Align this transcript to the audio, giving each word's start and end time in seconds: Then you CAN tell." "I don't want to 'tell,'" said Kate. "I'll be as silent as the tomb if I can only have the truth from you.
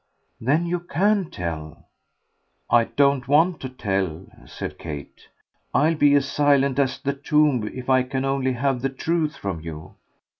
Then 0.39 0.65
you 0.65 0.79
CAN 0.79 1.29
tell." 1.29 1.85
"I 2.71 2.85
don't 2.85 3.27
want 3.27 3.59
to 3.61 3.69
'tell,'" 3.69 4.25
said 4.47 4.79
Kate. 4.79 5.27
"I'll 5.75 5.93
be 5.93 6.15
as 6.15 6.25
silent 6.27 6.79
as 6.79 6.97
the 6.97 7.13
tomb 7.13 7.69
if 7.71 7.87
I 7.87 8.01
can 8.01 8.25
only 8.25 8.53
have 8.53 8.81
the 8.81 8.89
truth 8.89 9.35
from 9.35 9.61
you. 9.61 9.93